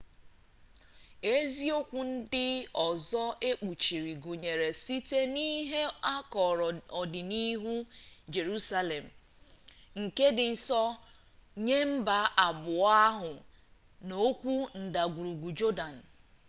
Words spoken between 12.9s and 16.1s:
ahụ na okwu ndagwurugwu jọdan